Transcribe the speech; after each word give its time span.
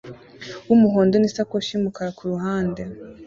wumuhondo 0.67 1.15
nisakoshi 1.17 1.69
yumukara 1.73 2.09
kuruhande 2.17 2.81